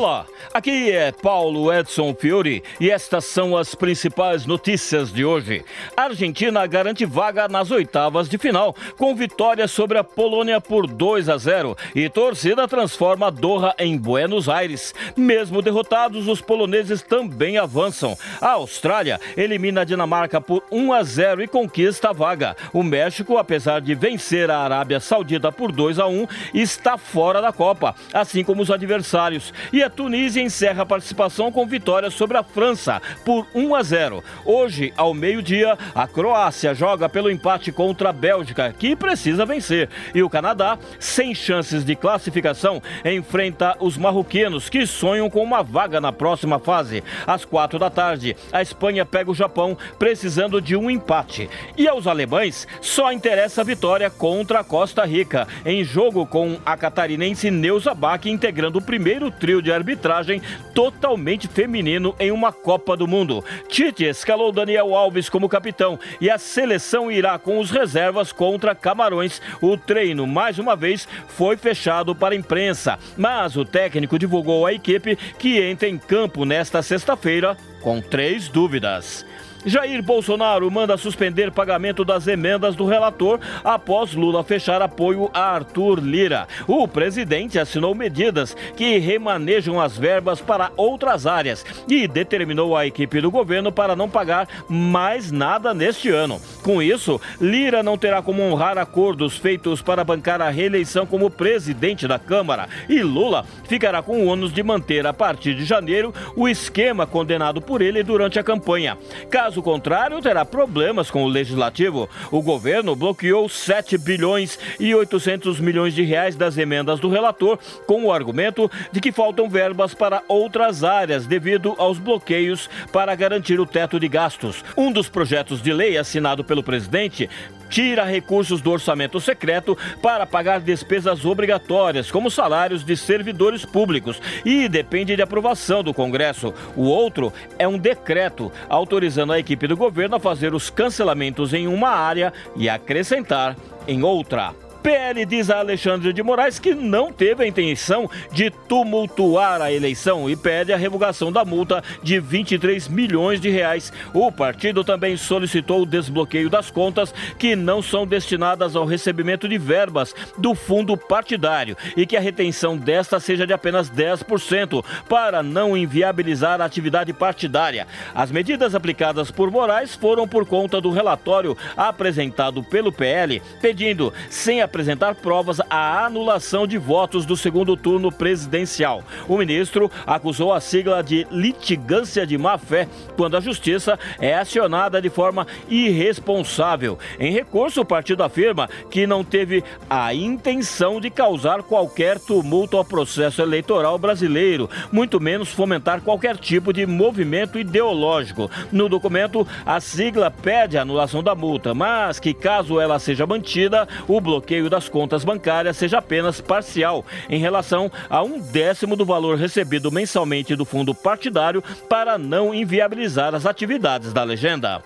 [0.00, 5.62] Olá, aqui é Paulo Edson Fiore e estas são as principais notícias de hoje.
[5.94, 11.28] A Argentina garante vaga nas oitavas de final, com vitória sobre a Polônia por 2
[11.28, 14.94] a 0 e torcida transforma Doha em Buenos Aires.
[15.14, 18.16] Mesmo derrotados, os poloneses também avançam.
[18.40, 22.56] A Austrália elimina a Dinamarca por 1 a 0 e conquista a vaga.
[22.72, 27.52] O México, apesar de vencer a Arábia Saudita por 2 a 1, está fora da
[27.52, 29.52] Copa, assim como os adversários.
[29.70, 34.24] E a Tunísia encerra a participação com vitória sobre a França por 1 a 0.
[34.44, 39.88] Hoje, ao meio-dia, a Croácia joga pelo empate contra a Bélgica, que precisa vencer.
[40.14, 46.00] E o Canadá, sem chances de classificação, enfrenta os marroquinos, que sonham com uma vaga
[46.00, 47.02] na próxima fase.
[47.26, 51.50] Às quatro da tarde, a Espanha pega o Japão, precisando de um empate.
[51.76, 56.76] E aos alemães, só interessa a vitória contra a Costa Rica, em jogo com a
[56.76, 60.40] catarinense Neuza Bach integrando o primeiro trio de arbitragem
[60.74, 63.44] totalmente feminino em uma Copa do Mundo.
[63.68, 69.40] Tite escalou Daniel Alves como capitão e a seleção irá com os reservas contra Camarões.
[69.60, 74.72] O treino, mais uma vez, foi fechado para a imprensa, mas o técnico divulgou à
[74.72, 79.24] equipe que entra em campo nesta sexta-feira com três dúvidas.
[79.64, 86.00] Jair Bolsonaro manda suspender pagamento das emendas do relator após Lula fechar apoio a Arthur
[86.00, 86.48] Lira.
[86.66, 93.20] O presidente assinou medidas que remanejam as verbas para outras áreas e determinou a equipe
[93.20, 96.40] do governo para não pagar mais nada neste ano.
[96.62, 102.08] Com isso, Lira não terá como honrar acordos feitos para bancar a reeleição como presidente
[102.08, 106.48] da Câmara e Lula ficará com o ônus de manter a partir de janeiro o
[106.48, 108.98] esquema condenado por ele durante a campanha.
[109.30, 112.10] Caso contrário, terá problemas com o legislativo.
[112.28, 118.06] O governo bloqueou 7 bilhões e 800 milhões de reais das emendas do relator, com
[118.06, 123.66] o argumento de que faltam verbas para outras áreas devido aos bloqueios para garantir o
[123.66, 124.64] teto de gastos.
[124.76, 127.30] Um dos projetos de lei assinado pelo presidente
[127.70, 134.68] tira recursos do orçamento secreto para pagar despesas obrigatórias, como salários de servidores públicos, e
[134.68, 136.52] depende de aprovação do Congresso.
[136.76, 141.68] O outro é um decreto autorizando a equipe do governo a fazer os cancelamentos em
[141.68, 143.54] uma área e acrescentar
[143.86, 144.54] em outra.
[144.82, 150.28] PL diz a Alexandre de Moraes que não teve a intenção de tumultuar a eleição
[150.28, 153.92] e pede a revogação da multa de 23 milhões de reais.
[154.14, 159.58] O partido também solicitou o desbloqueio das contas que não são destinadas ao recebimento de
[159.58, 165.76] verbas do fundo partidário e que a retenção desta seja de apenas 10% para não
[165.76, 167.86] inviabilizar a atividade partidária.
[168.14, 174.62] As medidas aplicadas por Moraes foram por conta do relatório apresentado pelo PL, pedindo sem
[174.70, 179.02] apresentar provas a anulação de votos do segundo turno presidencial.
[179.28, 185.10] O ministro acusou a sigla de litigância de má-fé quando a justiça é acionada de
[185.10, 186.98] forma irresponsável.
[187.18, 192.84] Em recurso, o partido afirma que não teve a intenção de causar qualquer tumulto ao
[192.84, 198.48] processo eleitoral brasileiro, muito menos fomentar qualquer tipo de movimento ideológico.
[198.70, 203.88] No documento, a sigla pede a anulação da multa, mas que caso ela seja mantida,
[204.06, 209.38] o bloqueio das contas bancárias seja apenas parcial em relação a um décimo do valor
[209.38, 214.82] recebido mensalmente do fundo partidário para não inviabilizar as atividades da legenda.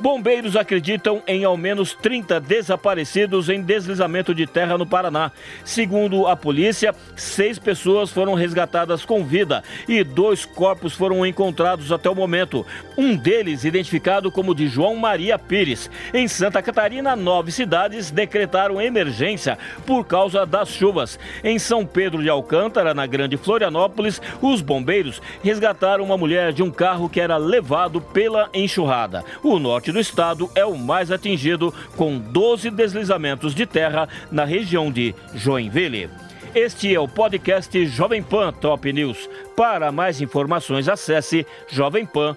[0.00, 5.32] Bombeiros acreditam em ao menos 30 desaparecidos em deslizamento de terra no Paraná.
[5.64, 12.08] Segundo a polícia, seis pessoas foram resgatadas com vida e dois corpos foram encontrados até
[12.08, 12.64] o momento.
[12.96, 15.90] Um deles identificado como de João Maria Pires.
[16.14, 21.18] Em Santa Catarina, nove cidades decretaram emergência por causa das chuvas.
[21.42, 26.70] Em São Pedro de Alcântara, na Grande Florianópolis, os bombeiros resgataram uma mulher de um
[26.70, 29.24] carro que era levado pela enxurrada.
[29.42, 29.58] O
[29.88, 35.14] norte do estado é o mais atingido, com 12 deslizamentos de terra na região de
[35.34, 36.10] Joinville.
[36.54, 39.28] Este é o podcast Jovem Pan Top News.
[39.56, 42.36] Para mais informações, acesse jovempan.com.br.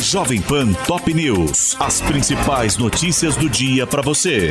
[0.00, 1.76] Jovem Pan Top News.
[1.80, 4.50] As principais notícias do dia para você.